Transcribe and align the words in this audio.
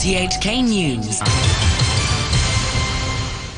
RTHK 0.00 0.64
News. 0.64 1.20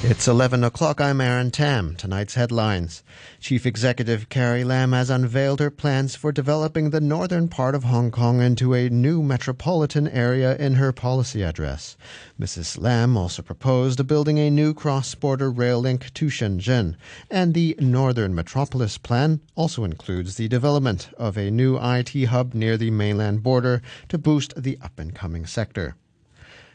It's 0.02 0.26
11 0.26 0.64
o'clock. 0.64 1.00
I'm 1.00 1.20
Aaron 1.20 1.52
Tam. 1.52 1.94
Tonight's 1.94 2.34
headlines. 2.34 3.04
Chief 3.38 3.64
Executive 3.64 4.28
Carrie 4.28 4.64
Lam 4.64 4.90
has 4.90 5.08
unveiled 5.08 5.60
her 5.60 5.70
plans 5.70 6.16
for 6.16 6.32
developing 6.32 6.90
the 6.90 7.00
northern 7.00 7.46
part 7.46 7.76
of 7.76 7.84
Hong 7.84 8.10
Kong 8.10 8.40
into 8.40 8.74
a 8.74 8.88
new 8.88 9.22
metropolitan 9.22 10.08
area 10.08 10.56
in 10.56 10.74
her 10.74 10.90
policy 10.90 11.44
address. 11.44 11.96
Mrs. 12.40 12.76
Lam 12.76 13.16
also 13.16 13.42
proposed 13.42 14.04
building 14.08 14.38
a 14.38 14.50
new 14.50 14.74
cross 14.74 15.14
border 15.14 15.48
rail 15.48 15.78
link 15.78 16.12
to 16.14 16.26
Shenzhen. 16.26 16.96
And 17.30 17.54
the 17.54 17.76
Northern 17.78 18.34
Metropolis 18.34 18.98
Plan 18.98 19.40
also 19.54 19.84
includes 19.84 20.34
the 20.34 20.48
development 20.48 21.08
of 21.16 21.38
a 21.38 21.52
new 21.52 21.78
IT 21.80 22.24
hub 22.24 22.52
near 22.52 22.76
the 22.76 22.90
mainland 22.90 23.44
border 23.44 23.80
to 24.08 24.18
boost 24.18 24.60
the 24.60 24.76
up 24.82 24.98
and 24.98 25.14
coming 25.14 25.46
sector. 25.46 25.94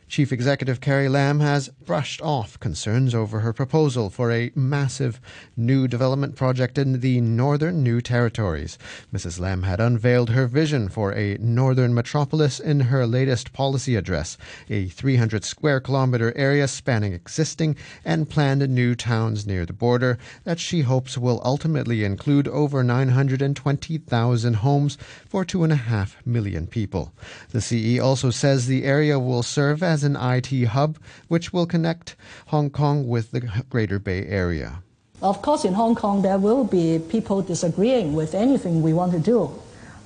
Chief 0.07 0.31
Executive 0.31 0.79
Carrie 0.79 1.09
Lam 1.09 1.41
has 1.41 1.67
brushed 1.67 2.21
off 2.21 2.57
concerns 2.61 3.13
over 3.13 3.41
her 3.41 3.51
proposal 3.51 4.09
for 4.09 4.31
a 4.31 4.51
massive 4.55 5.19
new 5.57 5.85
development 5.85 6.35
project 6.35 6.77
in 6.77 7.01
the 7.01 7.19
Northern 7.19 7.83
New 7.83 7.99
Territories. 7.99 8.77
Mrs. 9.13 9.37
Lam 9.37 9.63
had 9.63 9.81
unveiled 9.81 10.29
her 10.29 10.47
vision 10.47 10.87
for 10.87 11.13
a 11.13 11.37
northern 11.39 11.93
metropolis 11.93 12.57
in 12.57 12.79
her 12.79 13.05
latest 13.05 13.51
policy 13.51 13.95
address, 13.95 14.37
a 14.69 14.87
300 14.87 15.43
square 15.43 15.81
kilometer 15.81 16.35
area 16.37 16.69
spanning 16.69 17.11
existing 17.11 17.75
and 18.05 18.29
planned 18.29 18.67
new 18.69 18.95
towns 18.95 19.45
near 19.45 19.65
the 19.65 19.73
border 19.73 20.17
that 20.45 20.59
she 20.59 20.81
hopes 20.81 21.17
will 21.17 21.41
ultimately 21.43 22.05
include 22.05 22.47
over 22.47 22.81
920,000 22.81 24.53
homes 24.53 24.97
for 25.27 25.43
2.5 25.43 26.15
million 26.25 26.65
people. 26.65 27.11
The 27.49 27.61
CE 27.61 27.99
also 27.99 28.29
says 28.29 28.67
the 28.67 28.85
area 28.85 29.19
will 29.19 29.43
serve 29.43 29.83
as 29.83 29.96
an 30.03 30.15
IT 30.15 30.65
hub 30.65 30.97
which 31.27 31.53
will 31.53 31.65
connect 31.65 32.15
Hong 32.47 32.69
Kong 32.69 33.07
with 33.07 33.31
the 33.31 33.41
Greater 33.69 33.99
Bay 33.99 34.25
Area. 34.25 34.81
Of 35.21 35.41
course, 35.41 35.65
in 35.65 35.73
Hong 35.73 35.95
Kong, 35.95 36.21
there 36.21 36.37
will 36.37 36.63
be 36.63 36.99
people 37.09 37.41
disagreeing 37.41 38.13
with 38.13 38.35
anything 38.35 38.83
we 38.83 38.93
want 38.93 39.13
to 39.13 39.19
do. 39.19 39.51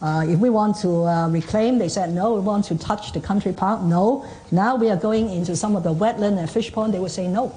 Uh, 0.02 0.26
if 0.28 0.40
we 0.40 0.50
want 0.50 0.78
to 0.78 1.04
uh, 1.04 1.28
reclaim, 1.30 1.78
they 1.78 1.90
said 1.90 2.12
no. 2.12 2.34
We 2.34 2.40
want 2.40 2.66
to 2.66 2.78
touch 2.78 3.12
the 3.12 3.20
country 3.20 3.54
park, 3.54 3.82
no. 3.82 4.26
Now 4.50 4.76
we 4.76 4.90
are 4.90 4.96
going 4.96 5.30
into 5.30 5.56
some 5.56 5.76
of 5.76 5.84
the 5.84 5.94
wetland 5.94 6.40
and 6.40 6.50
fish 6.50 6.72
pond, 6.72 6.94
they 6.94 7.00
will 7.00 7.10
say 7.10 7.28
no. 7.28 7.54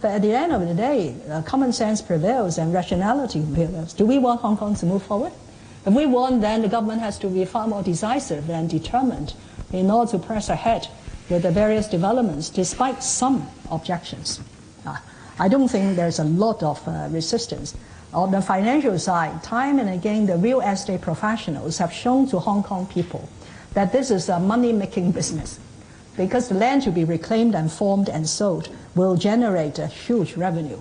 But 0.00 0.12
at 0.12 0.22
the 0.22 0.32
end 0.32 0.52
of 0.52 0.66
the 0.66 0.74
day, 0.74 1.16
uh, 1.28 1.42
common 1.42 1.72
sense 1.72 2.00
prevails 2.00 2.58
and 2.58 2.72
rationality 2.72 3.40
prevails. 3.40 3.92
Do 3.92 4.06
we 4.06 4.18
want 4.18 4.40
Hong 4.40 4.56
Kong 4.56 4.76
to 4.76 4.86
move 4.86 5.02
forward? 5.02 5.32
If 5.84 5.94
we 5.94 6.06
want, 6.06 6.42
then 6.42 6.62
the 6.62 6.68
government 6.68 7.00
has 7.00 7.18
to 7.20 7.28
be 7.28 7.44
far 7.44 7.66
more 7.66 7.82
decisive 7.82 8.48
and 8.48 8.68
determined 8.68 9.34
in 9.72 9.90
order 9.90 10.10
to 10.12 10.18
press 10.18 10.48
ahead 10.48 10.88
with 11.28 11.42
the 11.42 11.50
various 11.50 11.86
developments, 11.86 12.48
despite 12.48 13.02
some 13.02 13.48
objections. 13.70 14.40
Uh, 14.84 14.96
I 15.38 15.48
don't 15.48 15.68
think 15.68 15.96
there's 15.96 16.18
a 16.18 16.24
lot 16.24 16.62
of 16.62 16.86
uh, 16.86 17.08
resistance. 17.10 17.76
On 18.12 18.30
the 18.30 18.42
financial 18.42 18.98
side, 18.98 19.42
time 19.42 19.78
and 19.78 19.88
again, 19.88 20.26
the 20.26 20.36
real 20.36 20.60
estate 20.60 21.00
professionals 21.00 21.78
have 21.78 21.92
shown 21.92 22.28
to 22.28 22.38
Hong 22.40 22.62
Kong 22.62 22.86
people 22.86 23.28
that 23.74 23.92
this 23.92 24.10
is 24.10 24.28
a 24.28 24.40
money-making 24.40 25.12
business 25.18 25.60
because 26.16 26.48
the 26.48 26.54
land 26.54 26.82
to 26.82 26.90
be 26.90 27.04
reclaimed 27.04 27.54
and 27.54 27.70
formed 27.70 28.08
and 28.08 28.28
sold 28.28 28.68
will 28.94 29.16
generate 29.16 29.78
a 29.78 29.86
huge 29.86 30.36
revenue. 30.36 30.80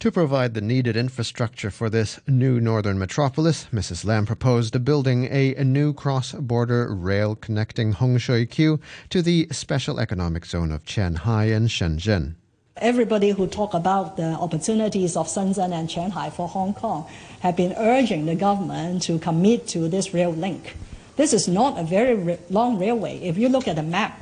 To 0.00 0.10
provide 0.10 0.54
the 0.54 0.62
needed 0.62 0.96
infrastructure 0.96 1.70
for 1.70 1.90
this 1.90 2.18
new 2.26 2.58
northern 2.58 2.98
metropolis, 2.98 3.66
Mrs. 3.70 4.06
Lam 4.06 4.24
proposed 4.24 4.82
building 4.82 5.28
a, 5.30 5.52
new 5.62 5.92
cross 5.92 6.32
border 6.32 6.94
rail 6.94 7.34
connecting 7.34 7.92
Hung 7.92 8.16
Shui 8.16 8.46
Kiu 8.46 8.80
to 9.10 9.20
the 9.20 9.46
special 9.52 10.00
economic 10.00 10.46
zone 10.46 10.72
of 10.72 10.86
Qianhai 10.86 11.54
and 11.54 11.68
Shenzhen. 11.68 12.36
Everybody 12.78 13.32
who 13.32 13.46
talk 13.46 13.74
about 13.74 14.16
the 14.16 14.32
opportunities 14.40 15.18
of 15.18 15.28
Shenzhen 15.28 15.70
and 15.70 15.86
Qianhai 15.86 16.32
for 16.32 16.48
Hong 16.48 16.72
Kong 16.72 17.06
have 17.40 17.54
been 17.54 17.74
urging 17.76 18.24
the 18.24 18.34
government 18.34 19.02
to 19.02 19.18
commit 19.18 19.66
to 19.68 19.86
this 19.86 20.14
rail 20.14 20.30
link. 20.30 20.78
This 21.16 21.34
is 21.34 21.46
not 21.46 21.78
a 21.78 21.82
very 21.82 22.38
long 22.48 22.78
railway. 22.78 23.18
If 23.18 23.36
you 23.36 23.50
look 23.50 23.68
at 23.68 23.76
the 23.76 23.82
map, 23.82 24.18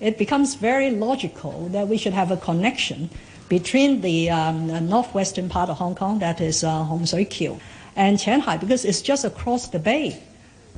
it 0.00 0.18
becomes 0.18 0.54
very 0.54 0.90
logical 0.90 1.70
that 1.70 1.88
we 1.88 1.96
should 1.96 2.12
have 2.12 2.30
a 2.30 2.36
connection 2.36 3.08
between 3.48 4.00
the 4.00 4.30
um, 4.30 4.88
northwestern 4.88 5.48
part 5.48 5.70
of 5.70 5.78
Hong 5.78 5.94
Kong, 5.94 6.18
that 6.18 6.40
is 6.40 6.64
uh, 6.64 6.84
Hung 6.84 7.04
Shui 7.04 7.24
Kiu, 7.24 7.60
and 7.96 8.18
Qianhai, 8.18 8.60
because 8.60 8.84
it's 8.84 9.02
just 9.02 9.24
across 9.24 9.68
the 9.68 9.78
bay. 9.78 10.22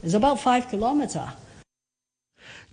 It's 0.03 0.15
about 0.15 0.41
five 0.41 0.69
kilometers. 0.69 1.29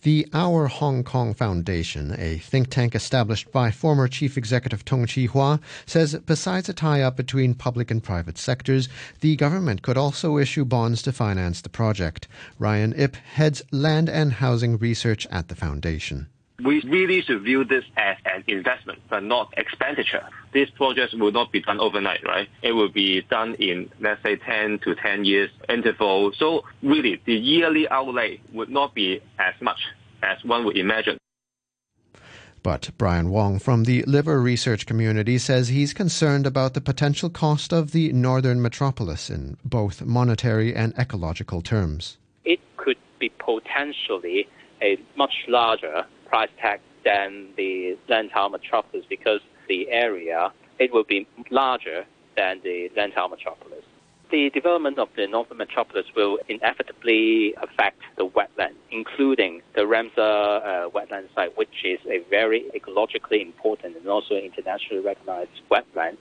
The 0.04 0.28
Our 0.32 0.68
Hong 0.68 1.04
Kong 1.04 1.34
Foundation, 1.34 2.16
a 2.20 2.38
think 2.38 2.70
tank 2.70 2.94
established 2.94 3.52
by 3.52 3.72
former 3.72 4.08
Chief 4.08 4.38
Executive 4.38 4.86
Tung 4.86 5.08
Chee 5.08 5.28
Hwa, 5.28 5.60
says 5.88 6.16
besides 6.26 6.70
a 6.70 6.74
tie 6.74 7.02
up 7.02 7.18
between 7.18 7.56
public 7.56 7.90
and 7.90 8.04
private 8.04 8.38
sectors, 8.38 8.88
the 9.22 9.36
government 9.36 9.82
could 9.82 9.98
also 9.98 10.38
issue 10.38 10.66
bonds 10.66 11.02
to 11.02 11.12
finance 11.12 11.62
the 11.62 11.70
project. 11.70 12.28
Ryan 12.60 12.94
Ip 12.94 13.16
heads 13.16 13.64
land 13.72 14.08
and 14.08 14.34
housing 14.34 14.78
research 14.78 15.26
at 15.32 15.48
the 15.48 15.56
foundation. 15.56 16.28
We 16.64 16.82
really 16.82 17.22
should 17.22 17.44
view 17.44 17.64
this 17.64 17.84
as 17.98 18.18
an 18.26 18.44
investment, 18.48 19.00
but 19.10 19.24
not 19.24 19.54
expenditure. 19.58 20.28
These 20.54 20.72
projects 20.72 21.14
will 21.14 21.32
not 21.32 21.52
be 21.52 21.62
done 21.62 21.80
overnight, 21.80 22.26
right? 22.26 22.50
It 22.64 22.72
will 22.72 22.90
be 22.90 23.22
done 23.22 23.54
in, 23.56 23.92
let's 24.00 24.24
say, 24.24 24.38
10 24.38 24.80
to 24.80 24.96
10 24.96 25.24
years 25.24 25.52
interval. 25.70 26.32
So 26.34 26.64
really, 26.82 27.22
the 27.26 27.36
yearly 27.36 27.88
outlay 27.90 28.42
would 28.54 28.70
not 28.70 28.96
be 28.96 29.22
as 29.38 29.54
much 29.62 29.80
as 30.24 30.44
one 30.44 30.66
would 30.66 30.78
imagine. 30.78 31.20
But 32.64 32.90
Brian 32.98 33.30
Wong 33.30 33.60
from 33.60 33.84
the 33.84 34.04
Liber 34.08 34.42
Research 34.42 34.88
Community 34.88 35.38
says 35.38 35.68
he's 35.68 35.94
concerned 35.94 36.48
about 36.48 36.74
the 36.74 36.82
potential 36.82 37.30
cost 37.30 37.72
of 37.72 37.92
the 37.92 38.12
northern 38.14 38.62
metropolis 38.62 39.30
in 39.30 39.58
both 39.64 40.02
monetary 40.02 40.76
and 40.76 40.94
ecological 40.98 41.62
terms. 41.62 42.18
It 42.46 42.60
could 42.78 42.98
be 43.20 43.30
potentially 43.30 44.50
a 44.82 45.00
much 45.16 45.46
larger 45.48 46.06
price 46.28 46.50
tag 46.62 46.80
than 47.04 47.48
the 47.56 47.98
Lantau 48.10 48.52
metropolis 48.52 49.06
because 49.08 49.40
the 49.68 49.90
area, 49.90 50.52
it 50.80 50.94
will 50.94 51.04
be 51.04 51.28
larger 51.50 52.06
than 52.36 52.60
the 52.64 52.90
Lantau 52.98 53.30
metropolis. 53.30 53.84
The 54.30 54.50
development 54.50 55.00
of 55.00 55.08
the 55.16 55.26
northern 55.26 55.58
metropolis 55.58 56.06
will 56.14 56.38
inevitably 56.50 57.54
affect 57.62 58.02
the 58.18 58.28
wetland, 58.28 58.76
including 58.92 59.62
the 59.74 59.84
Ramsar 59.84 60.18
uh, 60.18 60.90
wetland 60.90 61.34
site, 61.34 61.58
which 61.58 61.86
is 61.86 62.00
a 62.08 62.20
very 62.30 62.66
ecologically 62.76 63.42
important 63.42 63.96
and 63.96 64.08
also 64.08 64.36
internationally 64.36 65.02
recognized 65.02 65.52
wetland. 65.72 66.18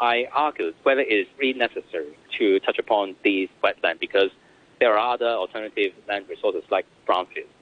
I 0.00 0.28
argue 0.32 0.72
whether 0.84 1.00
it 1.00 1.12
is 1.12 1.26
really 1.38 1.58
necessary 1.58 2.16
to 2.38 2.60
touch 2.60 2.78
upon 2.78 3.16
these 3.24 3.48
wetlands 3.64 3.98
because 3.98 4.30
there 4.78 4.96
are 4.96 5.14
other 5.14 5.26
alternative 5.26 5.92
land 6.08 6.26
resources 6.28 6.62
like 6.70 6.86
brownfields. 7.06 7.59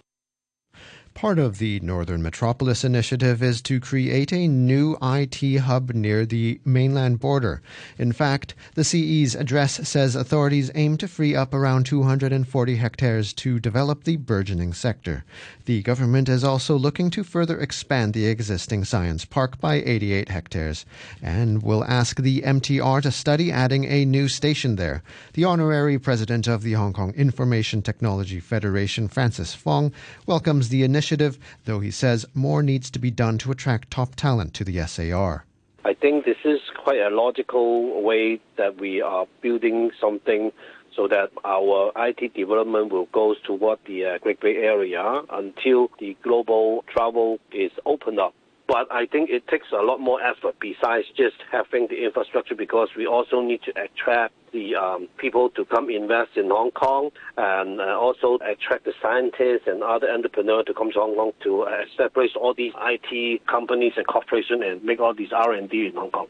Part 1.19 1.41
of 1.41 1.59
the 1.59 1.81
Northern 1.81 2.23
Metropolis 2.23 2.85
Initiative 2.85 3.43
is 3.43 3.61
to 3.63 3.81
create 3.81 4.33
a 4.33 4.47
new 4.47 4.97
IT 5.03 5.57
hub 5.63 5.91
near 5.93 6.25
the 6.25 6.61
mainland 6.65 7.19
border. 7.19 7.61
In 7.99 8.13
fact, 8.13 8.55
the 8.77 8.85
CE's 8.85 9.35
address 9.35 9.89
says 9.89 10.15
authorities 10.15 10.71
aim 10.77 10.97
to 10.99 11.09
free 11.09 11.35
up 11.35 11.53
around 11.53 11.87
240 11.87 12.77
hectares 12.77 13.33
to 13.33 13.59
develop 13.59 14.05
the 14.05 14.17
burgeoning 14.17 14.73
sector. 14.73 15.25
The 15.65 15.83
government 15.83 16.29
is 16.29 16.45
also 16.45 16.79
looking 16.79 17.11
to 17.11 17.25
further 17.25 17.59
expand 17.59 18.15
the 18.15 18.27
existing 18.27 18.85
science 18.85 19.25
park 19.25 19.61
by 19.61 19.83
88 19.85 20.29
hectares 20.29 20.87
and 21.21 21.65
will 21.65 21.83
ask 21.87 22.23
the 22.23 22.43
MTR 22.43 23.03
to 23.03 23.11
study 23.11 23.51
adding 23.51 23.87
a 23.87 24.05
new 24.05 24.29
station 24.29 24.77
there. 24.77 25.03
The 25.33 25.47
honorary 25.47 25.99
president 25.99 26.47
of 26.47 26.63
the 26.63 26.75
Hong 26.75 26.93
Kong 26.93 27.13
Information 27.17 27.83
Technology 27.83 28.39
Federation, 28.39 29.09
Francis 29.09 29.53
Fong, 29.53 29.91
welcomes 30.25 30.69
the 30.69 30.85
initiative 30.85 31.08
initiative, 31.09 31.39
though 31.65 31.81
he 31.81 31.91
says 31.91 32.27
more 32.35 32.63
needs 32.63 32.91
to 32.91 32.99
be 32.99 33.11
done 33.11 33.39
to 33.39 33.51
attract 33.51 33.91
top 33.91 34.15
talent 34.15 34.53
to 34.55 34.65
the 34.65 34.79
SAR. 34.87 35.45
I 35.85 35.95
think 35.95 36.25
this 36.25 36.37
is 36.45 36.61
quite 36.77 37.01
a 37.01 37.09
logical 37.09 38.03
way 38.03 38.41
that 38.57 38.79
we 38.79 39.01
are 39.01 39.27
building 39.41 39.91
something 39.99 40.53
so 40.95 41.09
that 41.09 41.31
our 41.45 41.93
IT 41.97 42.35
development 42.35 42.93
will 42.93 43.07
go 43.13 43.35
toward 43.47 43.79
the 43.87 44.05
uh, 44.05 44.19
Great 44.19 44.41
Bay 44.41 44.57
Area 44.57 45.23
until 45.31 45.89
the 45.99 46.17
global 46.23 46.85
travel 46.93 47.39
is 47.53 47.71
opened 47.87 48.21
up. 48.21 48.35
But 48.67 48.93
I 48.93 49.07
think 49.07 49.31
it 49.31 49.49
takes 49.49 49.69
a 49.73 49.83
lot 49.83 49.99
more 50.01 50.21
effort 50.23 50.57
besides 50.61 51.07
just 51.17 51.37
having 51.51 51.87
the 51.89 52.05
infrastructure 52.05 52.55
because 52.55 52.89
we 52.97 53.07
also 53.07 53.41
need 53.41 53.63
to 53.63 53.71
attract 53.71 54.35
the 54.53 54.75
um, 54.75 55.09
people 55.19 55.51
to 55.51 55.65
come 55.65 55.91
invest 55.91 56.37
in 56.37 56.51
Hong 56.51 56.71
Kong 56.73 57.11
and 57.37 57.81
uh, 57.81 57.99
also 57.99 58.39
attract 58.45 58.85
the 58.85 58.93
scientists 59.03 59.67
and 59.67 59.83
other 59.83 60.11
entrepreneurs 60.11 60.65
to 60.67 60.75
come 60.75 60.91
to 60.93 60.99
Hong 60.99 61.15
Kong 61.17 61.33
to 61.45 61.67
establish 61.89 62.31
all 62.37 62.55
these 62.55 62.73
IT 62.81 63.47
companies 63.47 63.93
and 63.97 64.07
corporations 64.07 64.63
and 64.65 64.83
make 64.83 65.01
all 65.01 65.15
these 65.15 65.33
R&D 65.33 65.87
in 65.87 65.95
Hong 65.95 66.11
Kong. 66.11 66.27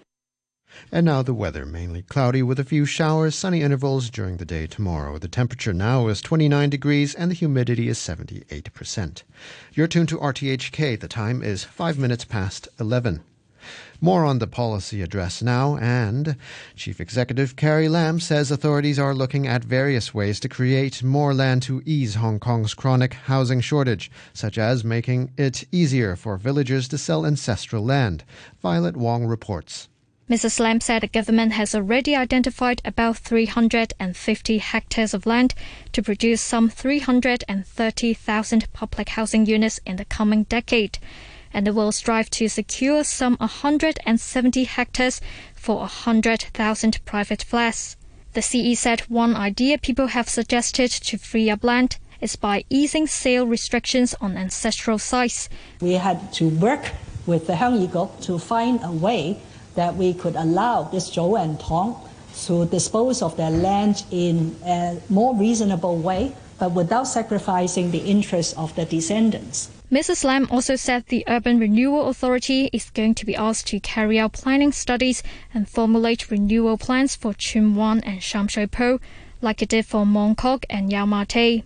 And 0.93 1.06
now 1.06 1.23
the 1.23 1.32
weather 1.32 1.65
mainly 1.65 2.03
cloudy 2.03 2.43
with 2.43 2.61
a 2.61 2.65
few 2.65 2.85
showers, 2.85 3.35
sunny 3.35 3.62
intervals 3.62 4.11
during 4.11 4.37
the 4.37 4.44
day 4.44 4.67
tomorrow. 4.67 5.17
The 5.17 5.29
temperature 5.29 5.73
now 5.73 6.09
is 6.09 6.20
29 6.20 6.69
degrees 6.69 7.15
and 7.15 7.31
the 7.31 7.35
humidity 7.35 7.88
is 7.88 7.99
78%. 7.99 9.23
You're 9.73 9.87
tuned 9.87 10.11
to 10.11 10.19
RTHK. 10.19 11.00
The 11.00 11.09
time 11.09 11.43
is 11.43 11.65
5 11.65 11.99
minutes 11.99 12.26
past 12.26 12.69
11. 12.79 13.23
More 14.00 14.25
on 14.25 14.38
the 14.38 14.46
policy 14.46 15.02
address 15.02 15.43
now, 15.43 15.76
and 15.76 16.37
Chief 16.76 17.00
Executive 17.00 17.56
Carrie 17.56 17.88
Lam 17.88 18.20
says 18.20 18.50
authorities 18.50 18.99
are 18.99 19.14
looking 19.14 19.46
at 19.46 19.64
various 19.64 20.14
ways 20.14 20.38
to 20.40 20.49
create 20.49 21.02
more 21.02 21.34
land 21.34 21.62
to 21.62 21.82
ease 21.84 22.14
Hong 22.14 22.38
Kong's 22.38 22.75
chronic 22.75 23.14
housing 23.14 23.60
shortage, 23.60 24.10
such 24.32 24.58
as 24.58 24.84
making 24.84 25.32
it 25.37 25.64
easier 25.72 26.16
for 26.16 26.37
villagers 26.37 26.88
to 26.88 26.99
sell 26.99 27.26
ancestral 27.26 27.84
land. 27.84 28.25
Violet 28.62 28.96
Wong 28.96 29.26
reports. 29.26 29.88
Mrs. 30.28 30.60
Lam 30.60 30.81
said 30.82 31.00
the 31.00 31.08
government 31.08 31.52
has 31.52 31.75
already 31.75 32.14
identified 32.14 32.82
about 32.84 33.16
350 33.16 34.58
hectares 34.58 35.14
of 35.14 35.25
land 35.25 35.55
to 35.93 36.02
produce 36.02 36.43
some 36.43 36.69
330,000 36.69 38.72
public 38.75 39.08
housing 39.08 39.46
units 39.46 39.81
in 39.87 39.96
the 39.96 40.05
coming 40.05 40.43
decade, 40.43 40.99
and 41.58 41.75
will 41.75 41.90
strive 41.90 42.31
to 42.31 42.49
secure 42.49 43.02
some 43.02 43.34
170 43.40 44.62
hectares 44.62 45.20
for 45.56 45.78
100,000 45.78 47.05
private 47.05 47.43
flats. 47.43 47.96
The 48.34 48.43
CE 48.43 48.78
said 48.78 49.00
one 49.08 49.34
idea 49.34 49.76
people 49.76 50.06
have 50.06 50.28
suggested 50.28 50.93
to 50.93 51.19
free 51.19 51.50
up 51.50 51.64
land 51.64 51.99
is 52.20 52.37
by 52.37 52.64
easing 52.70 53.08
sale 53.08 53.44
restrictions 53.44 54.14
on 54.20 54.37
ancestral 54.37 54.99
sites. 54.99 55.49
We 55.81 55.94
had 55.94 56.32
to 56.34 56.49
work 56.49 56.93
with 57.26 57.49
the 57.49 57.55
Heung 57.55 58.20
to 58.22 58.38
find 58.38 58.78
a 58.84 58.93
way 58.93 59.40
that 59.75 59.96
we 59.96 60.14
could 60.14 60.37
allow 60.37 60.84
this 60.84 61.10
Tso 61.10 61.34
and 61.34 61.58
Tong 61.58 61.96
to 62.46 62.66
dispose 62.66 63.20
of 63.20 63.37
their 63.37 63.50
land 63.50 64.05
in 64.12 64.55
a 64.64 65.00
more 65.08 65.34
reasonable 65.34 65.96
way, 65.96 66.37
but 66.60 66.70
without 66.70 67.08
sacrificing 67.08 67.90
the 67.90 67.99
interests 67.99 68.52
of 68.52 68.72
the 68.76 68.84
descendants. 68.84 69.70
Mrs. 69.90 70.23
Lam 70.23 70.46
also 70.50 70.76
said 70.76 71.06
the 71.06 71.25
Urban 71.26 71.58
Renewal 71.58 72.08
Authority 72.08 72.69
is 72.75 72.90
going 72.90 73.14
to 73.14 73.25
be 73.25 73.35
asked 73.35 73.67
to 73.69 73.81
carry 73.81 74.19
out 74.19 74.35
planning 74.35 74.70
studies 74.70 75.23
and 75.55 75.67
formulate 75.67 76.31
renewal 76.31 76.76
plans 76.76 77.17
for 77.17 77.32
Tsuen 77.32 77.75
Wan 77.75 78.00
and 78.00 78.23
Sham 78.23 78.49
Shui 78.49 78.67
Po, 78.67 79.00
like 79.40 79.62
it 79.62 79.70
did 79.70 79.87
for 79.87 80.05
Mong 80.05 80.37
Kok 80.37 80.67
and 80.69 80.93
Yau 80.93 81.06
Ma 81.06 81.25
Tei. 81.25 81.64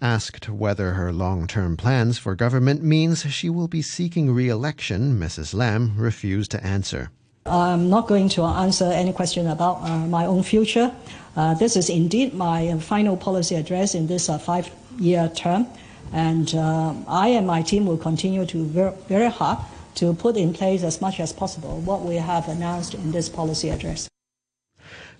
Asked 0.00 0.48
whether 0.48 0.92
her 0.92 1.12
long 1.12 1.48
term 1.48 1.76
plans 1.76 2.18
for 2.18 2.36
government 2.36 2.84
means 2.84 3.26
she 3.32 3.50
will 3.50 3.66
be 3.66 3.82
seeking 3.82 4.32
re 4.32 4.48
election, 4.48 5.18
Mrs. 5.18 5.54
Lam 5.54 5.94
refused 5.96 6.52
to 6.52 6.64
answer. 6.64 7.10
I'm 7.46 7.90
not 7.90 8.06
going 8.06 8.28
to 8.30 8.44
answer 8.44 8.84
any 8.84 9.12
question 9.12 9.48
about 9.48 9.82
uh, 9.82 10.06
my 10.06 10.24
own 10.26 10.44
future. 10.44 10.94
Uh, 11.34 11.54
this 11.54 11.74
is 11.76 11.90
indeed 11.90 12.32
my 12.32 12.78
final 12.78 13.16
policy 13.16 13.56
address 13.56 13.96
in 13.96 14.06
this 14.06 14.28
uh, 14.28 14.38
five 14.38 14.70
year 15.00 15.28
term, 15.34 15.66
and 16.12 16.54
uh, 16.54 16.94
I 17.06 17.28
and 17.28 17.46
my 17.46 17.62
team 17.62 17.86
will 17.86 17.98
continue 17.98 18.46
to 18.46 18.64
work 18.64 19.06
very 19.08 19.30
hard 19.30 19.58
to 19.96 20.14
put 20.14 20.36
in 20.36 20.52
place 20.52 20.82
as 20.82 21.00
much 21.00 21.20
as 21.20 21.32
possible 21.32 21.80
what 21.80 22.02
we 22.02 22.16
have 22.16 22.48
announced 22.48 22.94
in 22.94 23.12
this 23.12 23.28
policy 23.28 23.70
address. 23.70 24.08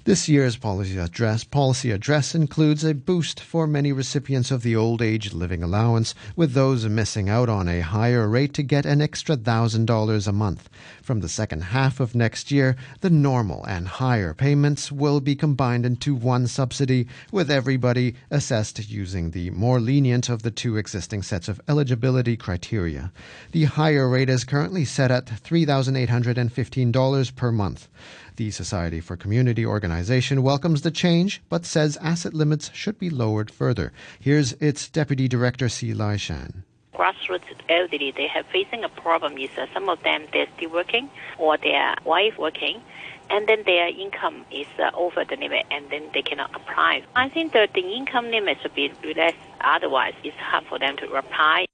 This 0.09 0.25
year's 0.27 0.57
policy 0.57 0.97
address, 0.97 1.45
policy 1.45 1.91
address 1.91 2.35
includes 2.35 2.83
a 2.83 2.95
boost 2.95 3.41
for 3.41 3.67
many 3.67 3.93
recipients 3.93 4.51
of 4.51 4.63
the 4.63 4.75
old 4.75 5.03
age 5.03 5.35
living 5.35 5.63
allowance, 5.63 6.15
with 6.35 6.55
those 6.55 6.89
missing 6.89 7.29
out 7.29 7.51
on 7.51 7.69
a 7.69 7.83
higher 7.83 8.27
rate 8.27 8.55
to 8.55 8.63
get 8.63 8.87
an 8.87 9.03
extra 9.03 9.37
$1,000 9.37 10.27
a 10.27 10.33
month. 10.33 10.71
From 11.03 11.21
the 11.21 11.29
second 11.29 11.61
half 11.61 12.01
of 12.01 12.15
next 12.15 12.51
year, 12.51 12.75
the 13.03 13.11
normal 13.11 13.67
and 13.67 13.87
higher 13.87 14.33
payments 14.33 14.91
will 14.91 15.21
be 15.21 15.37
combined 15.37 15.85
into 15.85 16.15
one 16.15 16.47
subsidy, 16.47 17.07
with 17.31 17.51
everybody 17.51 18.15
assessed 18.31 18.89
using 18.89 19.33
the 19.33 19.51
more 19.51 19.79
lenient 19.79 20.31
of 20.31 20.41
the 20.41 20.51
two 20.51 20.79
existing 20.79 21.23
sets 21.23 21.49
of 21.49 21.61
eligibility 21.69 22.35
criteria. 22.35 23.13
The 23.53 23.65
higher 23.65 24.09
rate 24.09 24.31
is 24.31 24.45
currently 24.45 24.87
set 24.87 25.11
at 25.11 25.27
$3,815 25.27 27.37
per 27.37 27.53
month. 27.53 27.89
The 28.39 28.53
Society 28.53 29.01
for 29.01 29.17
Community 29.17 29.67
Organization 29.67 30.45
welcomes 30.45 30.83
the 30.83 30.93
change, 30.93 31.43
but 31.49 31.67
says 31.67 31.99
asset 32.01 32.33
limits 32.33 32.71
should 32.73 32.97
be 32.97 33.11
lowered 33.11 33.51
further. 33.51 33.93
Here's 34.21 34.53
its 34.61 34.89
Deputy 34.89 35.27
Director, 35.27 35.69
Sze 35.69 35.93
Lai 35.93 36.17
Shan 36.17 36.63
grassroots 36.95 37.51
elderly, 37.69 38.13
they 38.17 38.27
have 38.27 38.47
facing 38.47 38.83
a 38.85 38.89
problem 38.89 39.39
is 39.39 39.51
uh, 39.57 39.67
some 39.73 39.89
of 39.89 40.03
them 40.03 40.27
they're 40.33 40.49
still 40.57 40.71
working 40.71 41.09
or 41.39 41.57
their 41.59 41.95
wife 42.05 42.37
working, 42.39 42.81
and 43.31 43.49
then 43.49 43.63
their 43.67 43.89
income 43.89 44.45
is 44.53 44.67
uh, 44.79 44.91
over 44.95 45.25
the 45.25 45.37
limit, 45.37 45.65
and 45.71 45.89
then 45.91 46.03
they 46.13 46.23
cannot 46.23 46.55
apply. 46.55 47.03
I 47.15 47.29
think 47.29 47.53
that 47.53 47.73
the 47.75 47.81
income 47.81 48.31
limit 48.31 48.59
should 48.63 48.75
be 48.75 48.93
less. 49.17 49.35
Otherwise, 49.61 50.15
it's 50.25 50.37
hard 50.37 50.65
for 50.67 50.79
them 50.79 50.97
to 50.99 51.13
apply. 51.15 51.67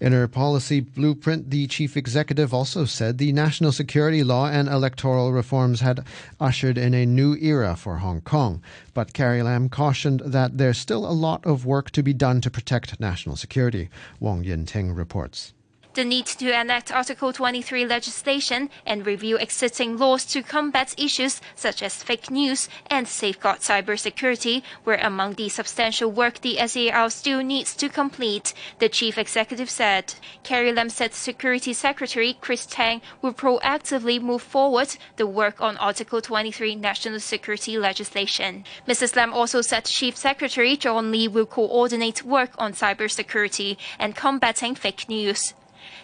In 0.00 0.12
her 0.12 0.28
policy 0.28 0.80
blueprint, 0.80 1.50
the 1.50 1.66
chief 1.66 1.96
executive 1.96 2.54
also 2.54 2.84
said 2.84 3.18
the 3.18 3.32
national 3.32 3.72
security 3.72 4.22
law 4.22 4.48
and 4.48 4.68
electoral 4.68 5.32
reforms 5.32 5.80
had 5.80 6.04
ushered 6.40 6.78
in 6.78 6.94
a 6.94 7.06
new 7.06 7.36
era 7.36 7.76
for 7.76 7.98
Hong 7.98 8.20
Kong. 8.20 8.62
But 8.94 9.12
Carrie 9.12 9.42
Lam 9.42 9.68
cautioned 9.68 10.22
that 10.24 10.58
there's 10.58 10.78
still 10.78 11.04
a 11.04 11.12
lot 11.12 11.44
of 11.44 11.66
work 11.66 11.90
to 11.92 12.02
be 12.02 12.14
done 12.14 12.40
to 12.40 12.50
protect 12.50 13.00
national 13.00 13.36
security. 13.36 13.88
Wong 14.20 14.44
Yin 14.44 14.66
Ting 14.66 14.92
reports. 14.92 15.52
The 15.98 16.04
need 16.04 16.26
to 16.26 16.56
enact 16.56 16.92
Article 16.92 17.32
23 17.32 17.84
legislation 17.84 18.70
and 18.86 19.04
review 19.04 19.36
existing 19.36 19.96
laws 19.96 20.24
to 20.26 20.44
combat 20.44 20.94
issues 20.96 21.40
such 21.56 21.82
as 21.82 22.04
fake 22.04 22.30
news 22.30 22.68
and 22.86 23.08
safeguard 23.08 23.62
cybersecurity 23.62 24.62
were 24.84 24.94
among 24.94 25.34
the 25.34 25.48
substantial 25.48 26.08
work 26.12 26.40
the 26.40 26.56
SAR 26.64 27.10
still 27.10 27.42
needs 27.42 27.74
to 27.74 27.88
complete, 27.88 28.54
the 28.78 28.88
chief 28.88 29.18
executive 29.18 29.68
said. 29.68 30.14
Carrie 30.44 30.72
Lam 30.72 30.88
said 30.88 31.14
Security 31.14 31.72
Secretary 31.72 32.38
Chris 32.40 32.64
Tang 32.64 33.02
will 33.20 33.34
proactively 33.34 34.22
move 34.22 34.42
forward 34.42 34.96
the 35.16 35.26
work 35.26 35.60
on 35.60 35.76
Article 35.78 36.20
23 36.20 36.76
national 36.76 37.18
security 37.18 37.76
legislation. 37.76 38.62
Mrs. 38.86 39.16
Lam 39.16 39.34
also 39.34 39.62
said 39.62 39.86
Chief 39.86 40.16
Secretary 40.16 40.76
John 40.76 41.10
Lee 41.10 41.26
will 41.26 41.46
coordinate 41.46 42.22
work 42.22 42.52
on 42.56 42.72
cybersecurity 42.72 43.76
and 43.98 44.14
combating 44.14 44.76
fake 44.76 45.08
news. 45.08 45.54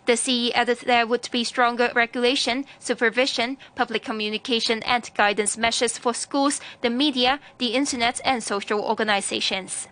The 0.06 0.17
CE 0.17 0.51
added 0.55 0.79
there 0.85 1.06
would 1.06 1.29
be 1.33 1.45
stronger 1.45 1.91
regulation, 1.95 2.67
supervision, 2.79 3.56
public 3.75 4.03
communication, 4.03 4.83
and 4.83 5.11
guidance 5.15 5.56
measures 5.56 5.97
for 5.97 6.12
schools, 6.12 6.61
the 6.83 6.91
media, 6.91 7.41
the 7.59 7.69
internet, 7.69 8.21
and 8.25 8.43
social 8.43 8.81
organizations. 8.81 9.89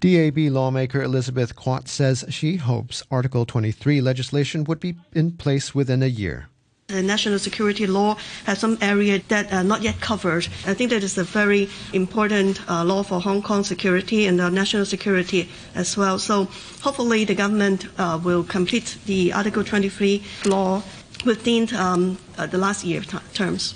DAB 0.00 0.38
lawmaker 0.38 1.02
Elizabeth 1.02 1.56
Quat 1.56 1.88
says 1.88 2.24
she 2.28 2.56
hopes 2.56 3.02
Article 3.10 3.44
23 3.44 4.00
legislation 4.00 4.64
would 4.64 4.78
be 4.78 4.96
in 5.12 5.32
place 5.32 5.74
within 5.74 6.02
a 6.02 6.06
year. 6.06 6.48
The 6.88 7.02
national 7.02 7.38
security 7.38 7.86
law 7.86 8.16
has 8.46 8.60
some 8.60 8.78
area 8.80 9.20
that 9.28 9.52
are 9.52 9.62
not 9.62 9.82
yet 9.82 10.00
covered. 10.00 10.48
I 10.66 10.72
think 10.72 10.88
that 10.88 11.02
is 11.04 11.18
a 11.18 11.22
very 11.22 11.68
important 11.92 12.62
uh, 12.66 12.82
law 12.82 13.02
for 13.02 13.20
Hong 13.20 13.42
Kong 13.42 13.62
security 13.62 14.24
and 14.24 14.40
uh, 14.40 14.48
national 14.48 14.86
security 14.86 15.50
as 15.74 15.98
well. 15.98 16.18
So 16.18 16.48
hopefully 16.80 17.26
the 17.26 17.34
government 17.34 17.84
uh, 17.98 18.18
will 18.24 18.42
complete 18.42 18.96
the 19.04 19.34
Article 19.34 19.62
23 19.62 20.24
law 20.46 20.82
within 21.26 21.68
um, 21.76 22.16
uh, 22.38 22.46
the 22.46 22.56
last 22.56 22.84
year 22.84 23.02
t- 23.02 23.18
terms. 23.34 23.74